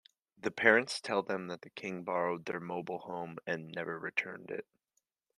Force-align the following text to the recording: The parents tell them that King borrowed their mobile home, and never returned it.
The 0.39 0.49
parents 0.49 0.99
tell 0.99 1.21
them 1.21 1.45
that 1.49 1.75
King 1.75 2.03
borrowed 2.03 2.45
their 2.45 2.59
mobile 2.59 2.97
home, 2.97 3.37
and 3.45 3.67
never 3.67 3.99
returned 3.99 4.49
it. 4.49 4.65